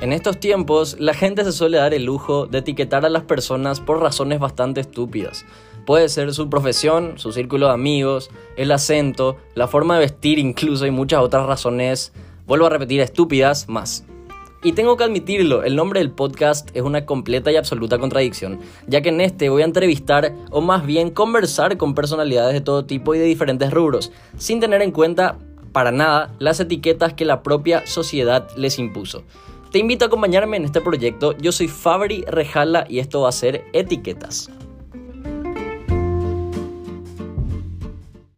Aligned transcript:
En 0.00 0.14
estos 0.14 0.40
tiempos, 0.40 0.96
la 0.98 1.12
gente 1.12 1.44
se 1.44 1.52
suele 1.52 1.76
dar 1.76 1.92
el 1.92 2.06
lujo 2.06 2.46
de 2.46 2.58
etiquetar 2.58 3.04
a 3.04 3.10
las 3.10 3.24
personas 3.24 3.80
por 3.80 4.00
razones 4.00 4.40
bastante 4.40 4.80
estúpidas. 4.80 5.44
Puede 5.84 6.08
ser 6.08 6.32
su 6.32 6.48
profesión, 6.48 7.18
su 7.18 7.32
círculo 7.32 7.66
de 7.66 7.74
amigos, 7.74 8.30
el 8.56 8.72
acento, 8.72 9.36
la 9.54 9.68
forma 9.68 9.94
de 9.94 10.00
vestir 10.00 10.38
incluso 10.38 10.86
y 10.86 10.90
muchas 10.90 11.20
otras 11.20 11.44
razones, 11.46 12.14
vuelvo 12.46 12.64
a 12.64 12.70
repetir, 12.70 13.02
estúpidas 13.02 13.68
más. 13.68 14.06
Y 14.62 14.72
tengo 14.72 14.96
que 14.96 15.04
admitirlo, 15.04 15.64
el 15.64 15.76
nombre 15.76 16.00
del 16.00 16.12
podcast 16.12 16.74
es 16.74 16.82
una 16.82 17.04
completa 17.04 17.52
y 17.52 17.56
absoluta 17.56 17.98
contradicción, 17.98 18.58
ya 18.86 19.02
que 19.02 19.10
en 19.10 19.20
este 19.20 19.50
voy 19.50 19.60
a 19.60 19.66
entrevistar 19.66 20.34
o 20.50 20.62
más 20.62 20.86
bien 20.86 21.10
conversar 21.10 21.76
con 21.76 21.94
personalidades 21.94 22.54
de 22.54 22.62
todo 22.62 22.86
tipo 22.86 23.14
y 23.14 23.18
de 23.18 23.26
diferentes 23.26 23.70
rubros, 23.70 24.12
sin 24.38 24.60
tener 24.60 24.80
en 24.80 24.92
cuenta 24.92 25.36
para 25.72 25.92
nada 25.92 26.34
las 26.38 26.58
etiquetas 26.58 27.12
que 27.12 27.26
la 27.26 27.42
propia 27.42 27.86
sociedad 27.86 28.48
les 28.56 28.78
impuso. 28.78 29.24
Te 29.70 29.78
invito 29.78 30.04
a 30.04 30.08
acompañarme 30.08 30.56
en 30.56 30.64
este 30.64 30.80
proyecto. 30.80 31.36
Yo 31.38 31.52
soy 31.52 31.68
Fabri 31.68 32.24
Rejala 32.26 32.86
y 32.88 32.98
esto 32.98 33.20
va 33.20 33.28
a 33.28 33.32
ser 33.32 33.66
Etiquetas. 33.72 34.50